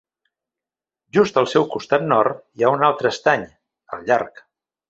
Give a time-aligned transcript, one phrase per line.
[1.17, 3.47] Just al seu costat nord hi ha un altre estany,
[3.97, 4.47] el Llarg.